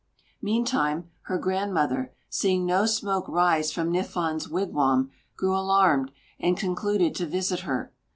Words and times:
Meantime 0.41 1.11
her 1.25 1.37
grandmother, 1.37 2.11
seeing 2.27 2.65
no 2.65 2.87
smoke 2.87 3.29
rise 3.29 3.71
from 3.71 3.91
Niffon's 3.91 4.49
wigwam, 4.49 5.11
grew 5.37 5.55
alarmed 5.55 6.09
and 6.39 6.57
concluded 6.57 7.13
to 7.13 7.27
visit 7.27 7.59
her. 7.59 7.93